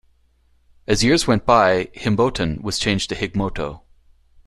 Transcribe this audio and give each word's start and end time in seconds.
As 0.87 1.03
years 1.03 1.27
went 1.27 1.45
by 1.45 1.85
Himbotan 1.95 2.63
was 2.63 2.79
changed 2.79 3.09
to 3.09 3.15
Higmoto. 3.15 3.81